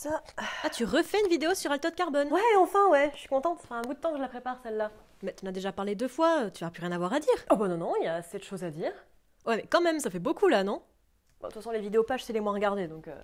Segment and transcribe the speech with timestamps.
[0.00, 0.22] ça.
[0.64, 3.60] Ah, tu refais une vidéo sur Alto de Carbone Ouais, enfin, ouais, je suis contente.
[3.60, 4.90] Ça fait un bout de temps que je la prépare, celle-là.
[5.22, 7.34] Mais tu en as déjà parlé deux fois, tu vas plus rien avoir à dire.
[7.50, 8.92] Oh bah non, non, il y a assez de choses à dire.
[9.46, 10.82] Ouais, mais quand même, ça fait beaucoup là, non?
[11.40, 13.08] Bon, de toute façon, les vidéos pages, c'est les moins regardées, donc...
[13.08, 13.22] euh.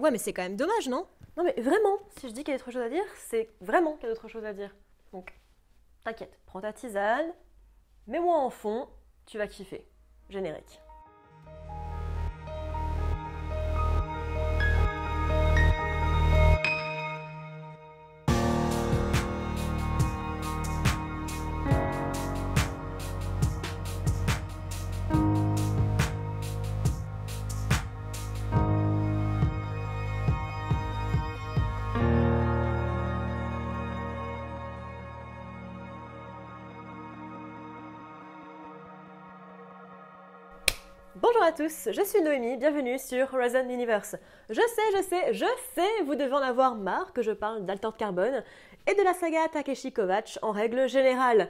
[0.00, 1.06] Ouais, mais c'est quand même dommage, non?
[1.36, 3.94] Non mais vraiment, si je dis qu'il y a d'autres choses à dire, c'est vraiment
[3.94, 4.74] qu'il y a d'autres choses à dire.
[5.12, 5.32] Donc,
[6.04, 7.32] t'inquiète, prends ta tisane,
[8.06, 8.88] mets-moi en fond,
[9.26, 9.86] tu vas kiffer.
[10.30, 10.80] Générique.
[41.48, 44.16] À tous, je suis Noémie, bienvenue sur Horizon Universe.
[44.50, 47.88] Je sais, je sais, je sais, vous devez en avoir marre que je parle d'Alter
[47.96, 48.44] Carbone
[48.86, 51.48] et de la saga Takeshi Kovacs en règle générale.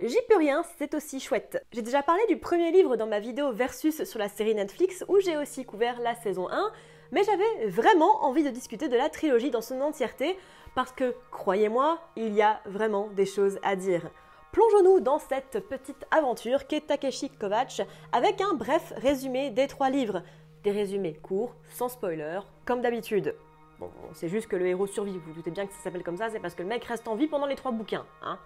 [0.00, 1.64] J'y peux rien, c'est aussi chouette.
[1.70, 5.20] J'ai déjà parlé du premier livre dans ma vidéo Versus sur la série Netflix où
[5.20, 6.72] j'ai aussi couvert la saison 1,
[7.12, 10.36] mais j'avais vraiment envie de discuter de la trilogie dans son entièreté
[10.74, 14.10] parce que, croyez-moi, il y a vraiment des choses à dire.
[14.52, 17.82] Plongeons-nous dans cette petite aventure qu'est Takeshi Kovacs
[18.12, 20.22] avec un bref résumé des trois livres.
[20.64, 23.34] Des résumés courts, sans spoiler, comme d'habitude.
[23.78, 26.16] Bon, c'est juste que le héros survit, vous vous doutez bien que ça s'appelle comme
[26.16, 28.38] ça, c'est parce que le mec reste en vie pendant les trois bouquins, hein.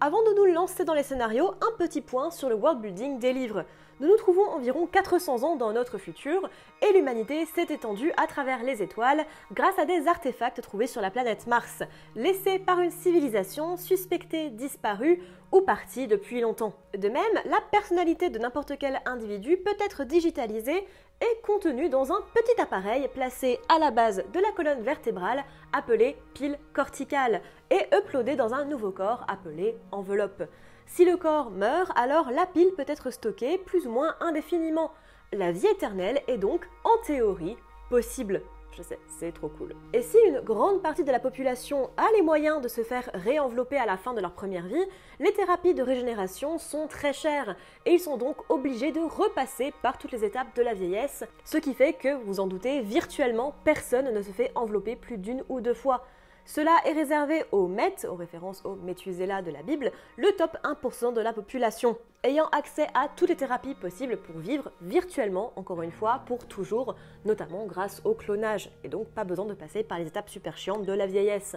[0.00, 3.32] Avant de nous lancer dans les scénarios, un petit point sur le world building des
[3.32, 3.64] livres.
[4.00, 6.50] Nous nous trouvons environ 400 ans dans notre futur
[6.82, 11.12] et l'humanité s'est étendue à travers les étoiles grâce à des artefacts trouvés sur la
[11.12, 11.84] planète Mars,
[12.16, 16.74] laissés par une civilisation suspectée disparue ou partie depuis longtemps.
[16.98, 20.84] De même, la personnalité de n'importe quel individu peut être digitalisée
[21.20, 26.16] et contenue dans un petit appareil placé à la base de la colonne vertébrale appelée
[26.34, 30.42] pile corticale et uploadé dans un nouveau corps appelé enveloppe.
[30.86, 34.92] Si le corps meurt, alors la pile peut être stockée plus ou moins indéfiniment.
[35.32, 37.56] La vie éternelle est donc, en théorie,
[37.90, 38.42] possible.
[38.76, 39.74] Je sais, c'est trop cool.
[39.92, 43.76] Et si une grande partie de la population a les moyens de se faire réenvelopper
[43.76, 44.84] à la fin de leur première vie,
[45.20, 47.56] les thérapies de régénération sont très chères
[47.86, 51.58] et ils sont donc obligés de repasser par toutes les étapes de la vieillesse, ce
[51.58, 55.60] qui fait que, vous en doutez, virtuellement personne ne se fait envelopper plus d'une ou
[55.60, 56.04] deux fois.
[56.46, 61.14] Cela est réservé aux Mets, aux références au Methuselah de la Bible, le top 1%
[61.14, 65.90] de la population, ayant accès à toutes les thérapies possibles pour vivre virtuellement, encore une
[65.90, 70.06] fois, pour toujours, notamment grâce au clonage, et donc pas besoin de passer par les
[70.06, 71.56] étapes super chiantes de la vieillesse.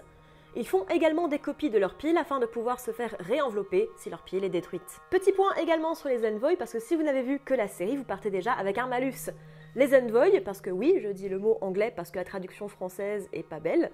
[0.55, 4.09] Ils font également des copies de leur pile afin de pouvoir se faire réenvelopper si
[4.09, 5.01] leur pile est détruite.
[5.09, 7.97] Petit point également sur les envoys, parce que si vous n'avez vu que la série,
[7.97, 9.31] vous partez déjà avec un malus.
[9.75, 13.29] Les envoys, parce que oui, je dis le mot anglais parce que la traduction française
[13.33, 13.91] est pas belle,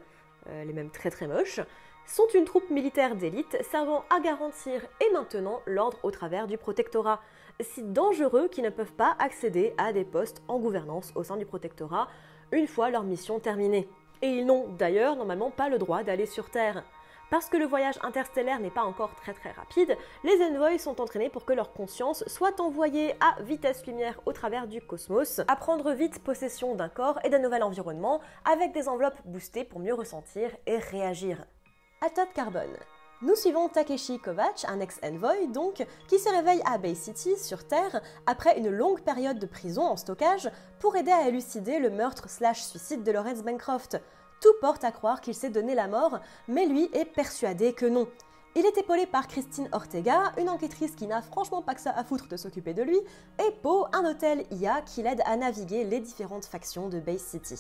[0.47, 1.59] elle est même très très moche,
[2.05, 7.21] sont une troupe militaire d'élite servant à garantir et maintenant l'ordre au travers du protectorat,
[7.61, 11.45] si dangereux qu'ils ne peuvent pas accéder à des postes en gouvernance au sein du
[11.45, 12.07] protectorat
[12.51, 13.87] une fois leur mission terminée.
[14.21, 16.83] Et ils n'ont d'ailleurs normalement pas le droit d'aller sur Terre.
[17.33, 21.31] Parce que le voyage interstellaire n'est pas encore très très rapide, les envoys sont entraînés
[21.31, 25.93] pour que leur conscience soit envoyée à vitesse lumière au travers du cosmos, à prendre
[25.93, 30.51] vite possession d'un corps et d'un nouvel environnement, avec des enveloppes boostées pour mieux ressentir
[30.67, 31.43] et réagir.
[32.05, 32.77] Atom Carbone.
[33.23, 38.01] Nous suivons Takeshi Kovacs, un ex-envoy donc, qui se réveille à Bay City, sur Terre,
[38.27, 42.61] après une longue période de prison en stockage, pour aider à élucider le meurtre slash
[42.61, 43.99] suicide de Lawrence Bancroft.
[44.43, 48.09] Tout porte à croire qu'il s'est donné la mort, mais lui est persuadé que non.
[48.55, 52.03] Il est épaulé par Christine Ortega, une enquêtrice qui n'a franchement pas que ça à
[52.03, 52.99] foutre de s'occuper de lui,
[53.39, 57.55] et Poe, un hôtel IA qui l'aide à naviguer les différentes factions de Bay City.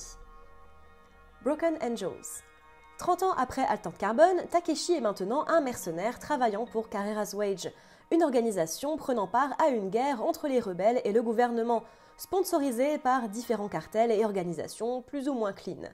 [1.45, 2.43] Broken Angels.
[2.97, 7.71] 30 ans après Altant Carbone, Takeshi est maintenant un mercenaire travaillant pour Carreras Wage,
[8.11, 11.83] une organisation prenant part à une guerre entre les rebelles et le gouvernement,
[12.17, 15.87] sponsorisée par différents cartels et organisations plus ou moins clean.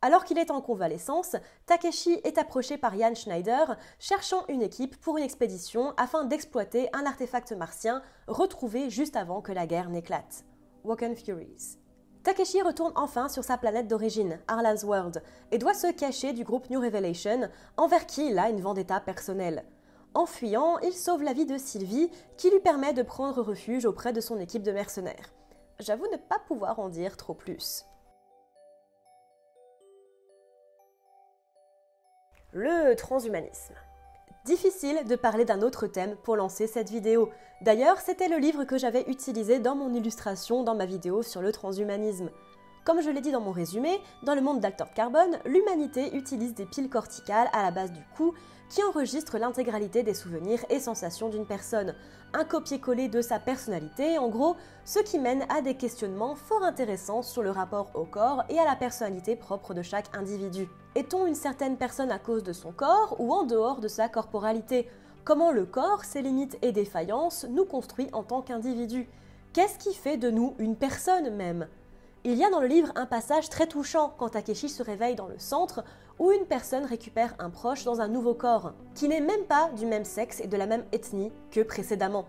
[0.00, 1.34] Alors qu'il est en convalescence,
[1.66, 7.04] Takeshi est approché par Jan Schneider, cherchant une équipe pour une expédition afin d'exploiter un
[7.04, 10.44] artefact martien retrouvé juste avant que la guerre n'éclate.
[10.84, 11.78] Woken Furies.
[12.22, 16.70] Takeshi retourne enfin sur sa planète d'origine, Arlan's World, et doit se cacher du groupe
[16.70, 19.64] New Revelation, envers qui il a une vendetta personnelle.
[20.14, 24.12] En fuyant, il sauve la vie de Sylvie, qui lui permet de prendre refuge auprès
[24.12, 25.32] de son équipe de mercenaires.
[25.80, 27.84] J'avoue ne pas pouvoir en dire trop plus.
[32.54, 33.74] Le transhumanisme.
[34.46, 37.28] Difficile de parler d'un autre thème pour lancer cette vidéo.
[37.60, 41.52] D'ailleurs, c'était le livre que j'avais utilisé dans mon illustration dans ma vidéo sur le
[41.52, 42.30] transhumanisme.
[42.86, 46.64] Comme je l'ai dit dans mon résumé, dans le monde d'Alter Carbone, l'humanité utilise des
[46.64, 48.32] piles corticales à la base du cou
[48.68, 51.94] qui enregistrent l'intégralité des souvenirs et sensations d'une personne.
[52.34, 57.22] Un copier-coller de sa personnalité, en gros, ce qui mène à des questionnements fort intéressants
[57.22, 60.68] sur le rapport au corps et à la personnalité propre de chaque individu.
[60.94, 64.88] Est-on une certaine personne à cause de son corps ou en dehors de sa corporalité?
[65.24, 69.08] Comment le corps, ses limites et défaillances nous construit en tant qu'individu?
[69.52, 71.68] Qu'est-ce qui fait de nous une personne même?
[72.24, 75.28] Il y a dans le livre un passage très touchant quand Takeshi se réveille dans
[75.28, 75.84] le centre
[76.18, 79.86] où une personne récupère un proche dans un nouveau corps, qui n'est même pas du
[79.86, 82.26] même sexe et de la même ethnie que précédemment.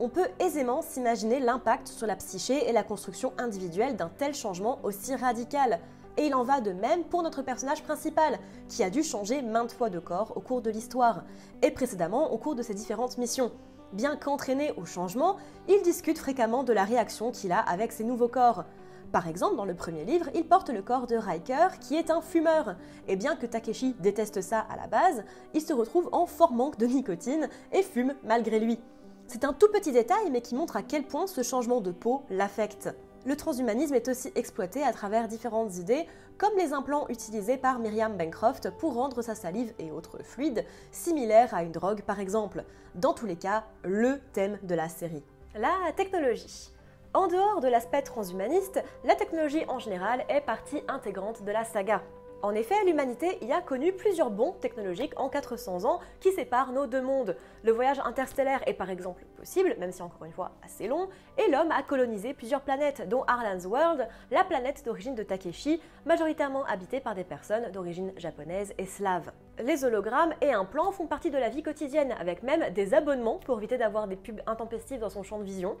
[0.00, 4.80] On peut aisément s'imaginer l'impact sur la psyché et la construction individuelle d'un tel changement
[4.82, 5.80] aussi radical.
[6.16, 9.72] Et il en va de même pour notre personnage principal, qui a dû changer maintes
[9.72, 11.24] fois de corps au cours de l'histoire,
[11.62, 13.52] et précédemment au cours de ses différentes missions.
[13.92, 15.36] Bien qu'entraîné au changement,
[15.68, 18.64] il discute fréquemment de la réaction qu'il a avec ses nouveaux corps.
[19.12, 22.22] Par exemple, dans le premier livre, il porte le corps de Riker, qui est un
[22.22, 22.76] fumeur.
[23.08, 25.22] Et bien que Takeshi déteste ça à la base,
[25.52, 28.80] il se retrouve en fort manque de nicotine et fume malgré lui.
[29.26, 32.22] C'est un tout petit détail, mais qui montre à quel point ce changement de peau
[32.30, 32.88] l'affecte.
[33.26, 36.06] Le transhumanisme est aussi exploité à travers différentes idées,
[36.38, 41.54] comme les implants utilisés par Miriam Bancroft pour rendre sa salive et autres fluides similaires
[41.54, 42.64] à une drogue par exemple.
[42.94, 45.22] Dans tous les cas, le thème de la série.
[45.54, 46.71] La technologie.
[47.14, 52.00] En dehors de l'aspect transhumaniste, la technologie en général est partie intégrante de la saga.
[52.40, 56.86] En effet, l'humanité y a connu plusieurs bons technologiques en 400 ans qui séparent nos
[56.86, 57.36] deux mondes.
[57.64, 61.50] Le voyage interstellaire est par exemple possible, même si encore une fois assez long, et
[61.50, 67.00] l'homme a colonisé plusieurs planètes, dont Arlan's World, la planète d'origine de Takeshi, majoritairement habitée
[67.00, 69.32] par des personnes d'origine japonaise et slave.
[69.62, 73.58] Les hologrammes et implants font partie de la vie quotidienne, avec même des abonnements pour
[73.58, 75.76] éviter d'avoir des pubs intempestives dans son champ de vision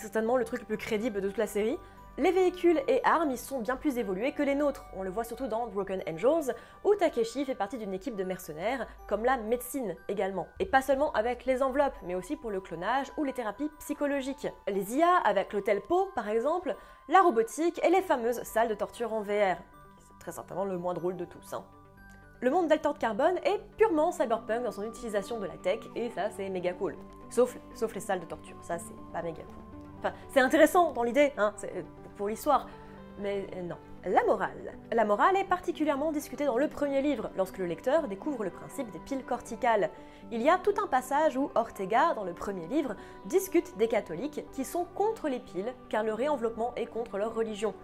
[0.00, 1.78] certainement le truc le plus crédible de toute la série.
[2.18, 4.86] Les véhicules et armes y sont bien plus évolués que les nôtres.
[4.94, 8.86] On le voit surtout dans Broken Angels, où Takeshi fait partie d'une équipe de mercenaires,
[9.06, 10.48] comme la médecine également.
[10.58, 14.48] Et pas seulement avec les enveloppes, mais aussi pour le clonage ou les thérapies psychologiques.
[14.66, 16.74] Les IA avec l'hôtel Po, par exemple,
[17.10, 19.58] la robotique et les fameuses salles de torture en VR.
[19.98, 21.52] C'est très certainement le moins drôle de tous.
[21.52, 21.66] Hein.
[22.40, 26.30] Le monde d'Alter Carbone est purement cyberpunk dans son utilisation de la tech, et ça
[26.30, 26.96] c'est méga cool.
[27.28, 29.75] Sauf, sauf les salles de torture, ça c'est pas méga cool
[30.32, 31.52] c'est intéressant dans l'idée, hein,
[32.16, 32.66] pour l'histoire,
[33.18, 33.76] mais euh, non.
[34.04, 34.72] La morale.
[34.92, 38.88] La morale est particulièrement discutée dans le premier livre, lorsque le lecteur découvre le principe
[38.92, 39.90] des piles corticales.
[40.30, 42.94] Il y a tout un passage où Ortega, dans le premier livre,
[43.24, 47.74] discute des catholiques qui sont contre les piles, car le réenveloppement est contre leur religion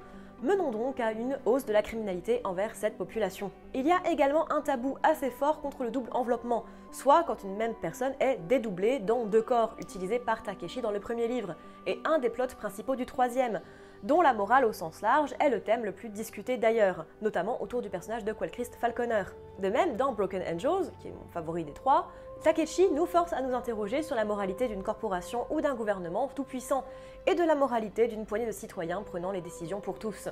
[0.42, 3.50] menons donc à une hausse de la criminalité envers cette population.
[3.74, 7.56] Il y a également un tabou assez fort contre le double enveloppement, soit quand une
[7.56, 11.54] même personne est dédoublée dans deux corps, utilisés par Takeshi dans le premier livre,
[11.86, 13.60] et un des plots principaux du troisième,
[14.02, 17.82] dont la morale au sens large est le thème le plus discuté d'ailleurs, notamment autour
[17.82, 19.24] du personnage de Quellchrist Falconer.
[19.60, 22.08] De même, dans Broken Angels, qui est mon favori des trois,
[22.42, 26.84] Takeshi nous force à nous interroger sur la moralité d'une corporation ou d'un gouvernement tout-puissant,
[27.26, 30.28] et de la moralité d'une poignée de citoyens prenant les décisions pour tous.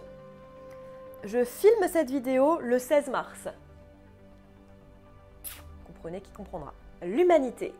[1.22, 3.48] Je filme cette vidéo le 16 mars.
[5.86, 6.74] Comprenez qui comprendra.
[7.00, 7.72] L'humanité.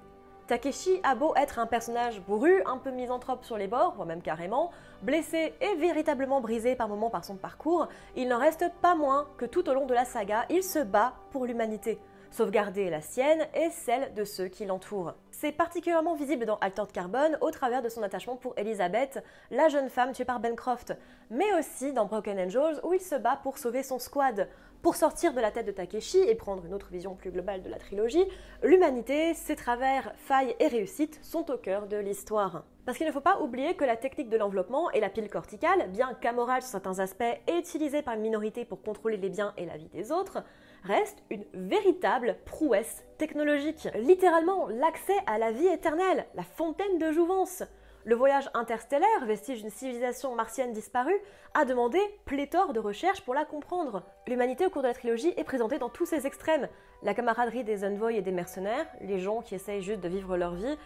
[0.46, 4.22] Takeshi a beau être un personnage bourru, un peu misanthrope sur les bords, voire même
[4.22, 4.70] carrément,
[5.02, 9.44] blessé et véritablement brisé par moments par son parcours, il n'en reste pas moins que
[9.44, 11.98] tout au long de la saga, il se bat pour l'humanité
[12.30, 15.14] sauvegarder la sienne et celle de ceux qui l'entourent.
[15.30, 19.88] C'est particulièrement visible dans Altered Carbone au travers de son attachement pour Elizabeth, la jeune
[19.88, 20.94] femme tuée par Bencroft,
[21.30, 24.48] mais aussi dans Broken Angels où il se bat pour sauver son squad.
[24.82, 27.68] Pour sortir de la tête de Takeshi et prendre une autre vision plus globale de
[27.68, 28.24] la trilogie,
[28.62, 32.64] l'humanité, ses travers, failles et réussites sont au cœur de l'histoire.
[32.86, 35.90] Parce qu'il ne faut pas oublier que la technique de l'enveloppement et la pile corticale,
[35.90, 39.66] bien qu'amorale sur certains aspects et utilisée par une minorité pour contrôler les biens et
[39.66, 40.42] la vie des autres,
[40.84, 43.88] reste une véritable prouesse technologique.
[43.94, 47.62] Littéralement, l'accès à la vie éternelle, la fontaine de jouvence.
[48.04, 51.20] Le voyage interstellaire, vestige d'une civilisation martienne disparue,
[51.52, 54.04] a demandé pléthore de recherches pour la comprendre.
[54.26, 56.68] L'humanité au cours de la trilogie est présentée dans tous ses extrêmes.
[57.02, 60.54] La camaraderie des envoys et des mercenaires, les gens qui essayent juste de vivre leur
[60.54, 60.78] vie,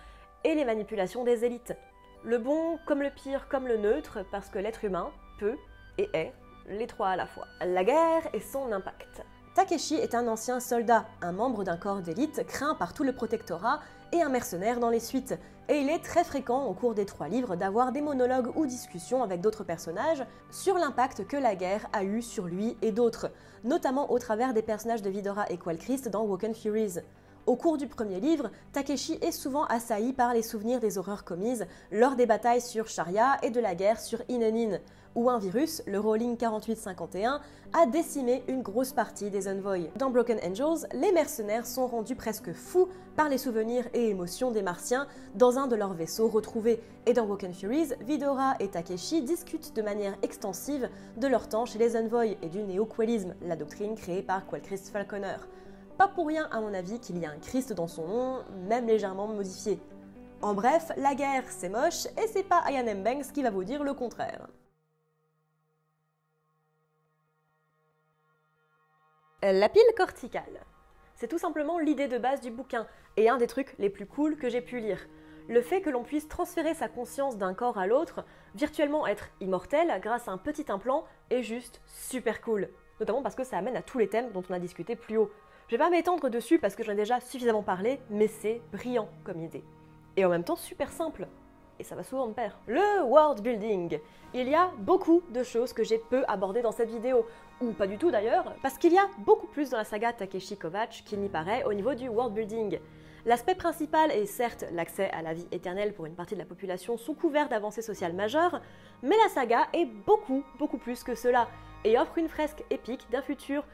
[0.42, 1.74] et les manipulations des élites.
[2.24, 5.56] Le bon comme le pire comme le neutre, parce que l'être humain peut
[5.98, 6.32] et est
[6.66, 7.46] les trois à la fois.
[7.60, 9.22] La guerre et son impact.
[9.54, 13.78] Takeshi est un ancien soldat, un membre d'un corps d'élite craint par tout le protectorat
[14.10, 15.38] et un mercenaire dans les suites.
[15.68, 19.22] Et il est très fréquent au cours des trois livres d'avoir des monologues ou discussions
[19.22, 23.30] avec d'autres personnages sur l'impact que la guerre a eu sur lui et d'autres,
[23.62, 26.98] notamment au travers des personnages de Vidora et Qualchrist dans Woken Furies.
[27.46, 31.66] Au cours du premier livre, Takeshi est souvent assailli par les souvenirs des horreurs commises
[31.92, 34.78] lors des batailles sur Sharia et de la guerre sur Inenin,
[35.14, 37.42] où un virus, le Rolling 4851,
[37.74, 39.90] a décimé une grosse partie des envoys.
[39.98, 44.62] Dans Broken Angels, les mercenaires sont rendus presque fous par les souvenirs et émotions des
[44.62, 46.80] Martiens dans un de leurs vaisseaux retrouvés.
[47.04, 51.78] Et dans Broken Furies, Vidora et Takeshi discutent de manière extensive de leur temps chez
[51.78, 55.36] les envoys et du néo-quellisme, la doctrine créée par Qualchrist Falconer.
[55.96, 58.86] Pas pour rien, à mon avis, qu'il y a un Christ dans son nom, même
[58.86, 59.78] légèrement modifié.
[60.42, 63.02] En bref, la guerre c'est moche et c'est pas Ian M.
[63.02, 64.48] Banks qui va vous dire le contraire.
[69.42, 70.64] La pile corticale.
[71.14, 72.86] C'est tout simplement l'idée de base du bouquin
[73.16, 75.06] et un des trucs les plus cool que j'ai pu lire.
[75.48, 78.24] Le fait que l'on puisse transférer sa conscience d'un corps à l'autre,
[78.54, 82.68] virtuellement être immortel grâce à un petit implant, est juste super cool.
[83.00, 85.30] Notamment parce que ça amène à tous les thèmes dont on a discuté plus haut.
[85.66, 89.08] Je vais pas m'étendre dessus parce que j'en ai déjà suffisamment parlé, mais c'est brillant
[89.24, 89.64] comme idée.
[90.14, 91.26] Et en même temps super simple.
[91.80, 92.58] Et ça va souvent de pair.
[92.66, 93.98] Le world building.
[94.34, 97.26] Il y a beaucoup de choses que j'ai peu abordées dans cette vidéo
[97.62, 100.58] ou pas du tout d'ailleurs, parce qu'il y a beaucoup plus dans la saga Takeshi
[100.58, 102.78] Kovacs qu'il n'y paraît au niveau du world building.
[103.24, 106.98] L'aspect principal est certes l'accès à la vie éternelle pour une partie de la population
[106.98, 108.60] sous couvert d'avancées sociales majeures,
[109.02, 111.48] mais la saga est beaucoup, beaucoup plus que cela,
[111.84, 113.64] et offre une fresque épique d'un futur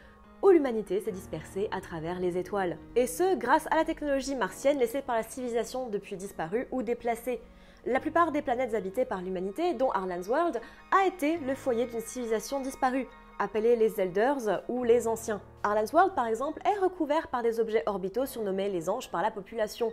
[0.42, 2.78] où l'humanité s'est dispersée à travers les étoiles.
[2.97, 7.40] Et ce, grâce à la technologie martienne laissée par la civilisation depuis disparue ou déplacée.
[7.87, 10.61] La plupart des planètes habitées par l'humanité, dont Arlan's World,
[10.92, 13.06] a été le foyer d'une civilisation disparue,
[13.38, 15.40] appelés les Elders ou les Anciens.
[15.62, 19.30] Arlan's World, par exemple, est recouvert par des objets orbitaux surnommés les anges par la
[19.30, 19.92] population.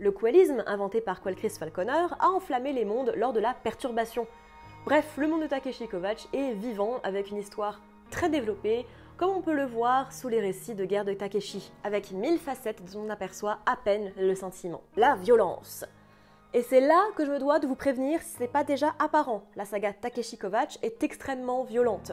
[0.00, 4.26] Le quellisme, inventé par Qualchrist Falconer, a enflammé les mondes lors de la perturbation.
[4.84, 8.86] Bref, le monde de Takeshi Kovacs est vivant avec une histoire très développée,
[9.16, 12.82] comme on peut le voir sous les récits de guerre de Takeshi, avec mille facettes
[12.92, 14.82] dont on aperçoit à peine le sentiment.
[14.96, 15.84] La violence.
[16.54, 18.94] Et c'est là que je me dois de vous prévenir si ce n'est pas déjà
[18.98, 19.42] apparent.
[19.56, 22.12] La saga Takeshi Kovacs est extrêmement violente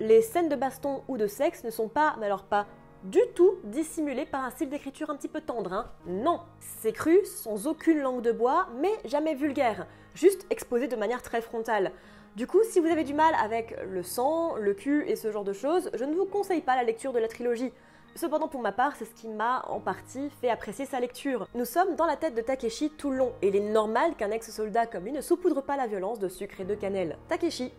[0.00, 2.66] les scènes de baston ou de sexe ne sont pas, mais alors pas
[3.04, 5.72] du tout dissimulées par un style d'écriture un petit peu tendre.
[5.72, 5.90] Hein.
[6.06, 11.20] Non, c'est cru, sans aucune langue de bois, mais jamais vulgaire, juste exposé de manière
[11.20, 11.92] très frontale.
[12.36, 15.44] Du coup, si vous avez du mal avec le sang, le cul et ce genre
[15.44, 17.72] de choses, je ne vous conseille pas la lecture de la trilogie.
[18.16, 21.46] Cependant, pour ma part, c'est ce qui m'a en partie fait apprécier sa lecture.
[21.54, 24.32] Nous sommes dans la tête de Takeshi tout le long, et il est normal qu'un
[24.32, 27.18] ex-soldat comme lui ne saupoudre pas la violence de sucre et de cannelle.
[27.28, 27.72] Takeshi,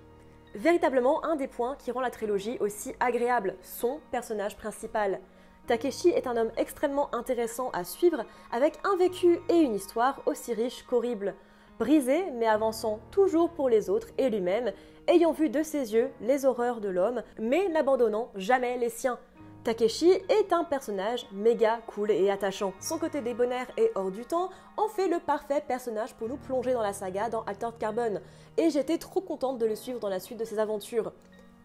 [0.54, 5.20] véritablement un des points qui rend la trilogie aussi agréable, son personnage principal.
[5.68, 10.54] Takeshi est un homme extrêmement intéressant à suivre, avec un vécu et une histoire aussi
[10.54, 11.36] riches qu'horribles.
[11.80, 14.72] Brisé, mais avançant toujours pour les autres et lui-même,
[15.08, 19.20] ayant vu de ses yeux les horreurs de l'homme, mais n'abandonnant jamais les siens.
[19.66, 22.72] Takeshi est un personnage méga cool et attachant.
[22.80, 26.74] Son côté débonnaire et hors du temps en fait le parfait personnage pour nous plonger
[26.74, 28.22] dans la saga dans Altered Carbon,
[28.58, 31.12] et j'étais trop contente de le suivre dans la suite de ses aventures.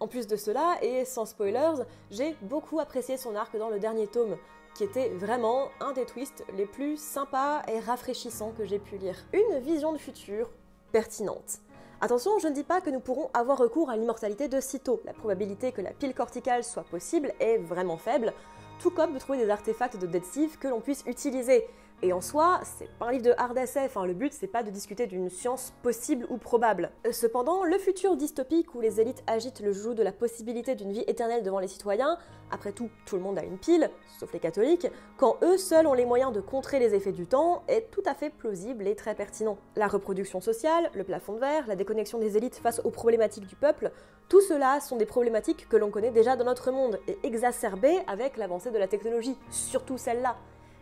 [0.00, 4.06] En plus de cela, et sans spoilers, j'ai beaucoup apprécié son arc dans le dernier
[4.06, 4.38] tome,
[4.74, 9.16] qui était vraiment un des twists les plus sympas et rafraîchissants que j'ai pu lire.
[9.32, 10.50] Une vision de futur
[10.92, 11.60] pertinente.
[12.00, 15.02] Attention, je ne dis pas que nous pourrons avoir recours à l'immortalité de sitôt.
[15.04, 18.32] La probabilité que la pile corticale soit possible est vraiment faible,
[18.78, 21.66] tout comme de trouver des artefacts de Dead Steve que l'on puisse utiliser.
[22.02, 24.70] Et en soi, c'est pas un livre de hard SF, le but c'est pas de
[24.70, 26.92] discuter d'une science possible ou probable.
[27.06, 30.92] Euh, cependant, le futur dystopique où les élites agitent le joug de la possibilité d'une
[30.92, 32.16] vie éternelle devant les citoyens,
[32.50, 34.86] après tout, tout le monde a une pile, sauf les catholiques,
[35.18, 38.14] quand eux seuls ont les moyens de contrer les effets du temps, est tout à
[38.14, 39.58] fait plausible et très pertinent.
[39.76, 43.56] La reproduction sociale, le plafond de verre, la déconnexion des élites face aux problématiques du
[43.56, 43.92] peuple,
[44.30, 48.38] tout cela sont des problématiques que l'on connaît déjà dans notre monde et exacerbées avec
[48.38, 50.38] l'avancée de la technologie, surtout celle-là.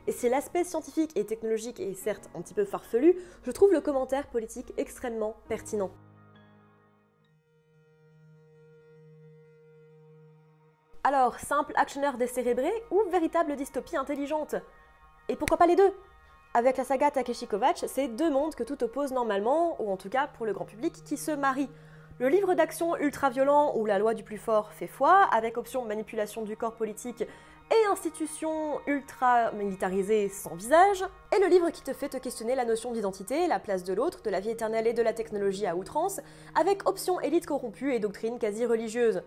[0.08, 3.82] Et si l'aspect scientifique et technologique est certes un petit peu farfelu, je trouve le
[3.82, 5.90] commentaire politique extrêmement pertinent.
[11.04, 14.54] Alors, simple actionneur décérébré ou véritable dystopie intelligente?
[15.28, 15.92] Et pourquoi pas les deux?
[16.54, 20.08] Avec la saga Takeshi Kovacs, c'est deux mondes que tout oppose normalement, ou en tout
[20.08, 21.68] cas pour le grand public, qui se marient.
[22.18, 26.42] Le livre d'action ultra-violent où la loi du plus fort fait foi, avec option manipulation
[26.42, 27.24] du corps politique
[27.70, 31.04] et institution ultra militarisée sans visage,
[31.36, 34.22] et le livre qui te fait te questionner la notion d'identité, la place de l'autre,
[34.22, 36.20] de la vie éternelle et de la technologie à outrance,
[36.54, 39.22] avec option élite corrompue et doctrine quasi religieuse.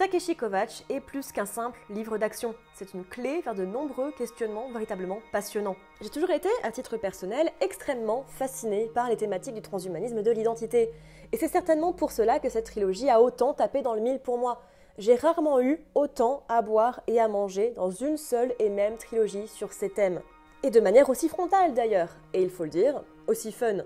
[0.00, 2.54] Takeshi Kovacs est plus qu'un simple livre d'action.
[2.72, 5.76] C'est une clé vers de nombreux questionnements véritablement passionnants.
[6.00, 10.30] J'ai toujours été, à titre personnel, extrêmement fasciné par les thématiques du transhumanisme et de
[10.30, 10.90] l'identité.
[11.32, 14.38] Et c'est certainement pour cela que cette trilogie a autant tapé dans le mille pour
[14.38, 14.62] moi.
[15.00, 19.48] J'ai rarement eu autant à boire et à manger dans une seule et même trilogie
[19.48, 20.20] sur ces thèmes.
[20.62, 23.78] Et de manière aussi frontale d'ailleurs, et il faut le dire, aussi fun.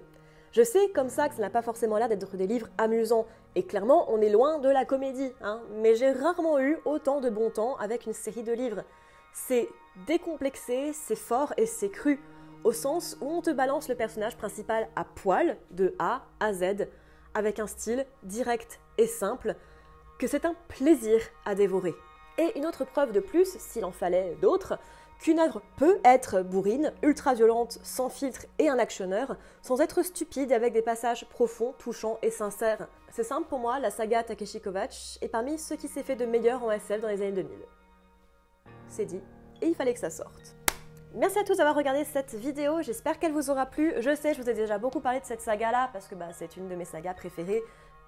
[0.50, 3.62] Je sais comme ça que ça n'a pas forcément l'air d'être des livres amusants, et
[3.62, 7.48] clairement on est loin de la comédie, hein, mais j'ai rarement eu autant de bon
[7.48, 8.82] temps avec une série de livres.
[9.32, 9.68] C'est
[10.08, 12.20] décomplexé, c'est fort et c'est cru,
[12.64, 16.88] au sens où on te balance le personnage principal à poil, de A à Z,
[17.34, 19.54] avec un style direct et simple,
[20.24, 21.94] que c'est un plaisir à dévorer.
[22.38, 24.78] Et une autre preuve de plus, s'il en fallait d'autres,
[25.20, 30.50] qu'une œuvre peut être bourrine, ultra violente, sans filtre et un actionneur, sans être stupide
[30.52, 32.88] avec des passages profonds, touchants et sincères.
[33.12, 36.24] C'est simple pour moi, la saga Takeshi Kovacs est parmi ceux qui s'est fait de
[36.24, 37.58] meilleur en SF dans les années 2000.
[38.88, 39.20] C'est dit,
[39.60, 40.56] et il fallait que ça sorte.
[41.14, 43.92] Merci à tous d'avoir regardé cette vidéo, j'espère qu'elle vous aura plu.
[43.98, 46.56] Je sais, je vous ai déjà beaucoup parlé de cette saga-là, parce que bah, c'est
[46.56, 47.62] une de mes sagas préférées,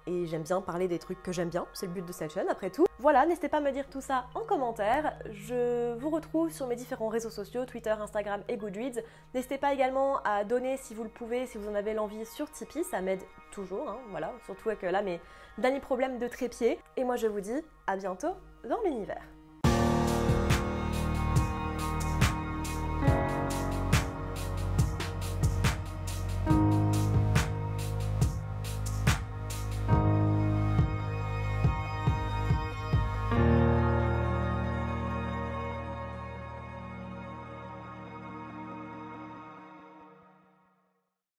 [0.07, 2.49] et j'aime bien parler des trucs que j'aime bien, c'est le but de cette chaîne
[2.49, 2.85] après tout.
[2.99, 5.19] Voilà, n'hésitez pas à me dire tout ça en commentaire.
[5.29, 9.01] Je vous retrouve sur mes différents réseaux sociaux, Twitter, Instagram et Goodreads.
[9.35, 12.49] N'hésitez pas également à donner si vous le pouvez, si vous en avez l'envie sur
[12.49, 13.21] Tipeee, ça m'aide
[13.51, 15.19] toujours, hein, voilà, surtout avec là mes
[15.57, 16.79] derniers problèmes de trépied.
[16.95, 18.33] Et moi je vous dis à bientôt
[18.67, 19.36] dans l'univers.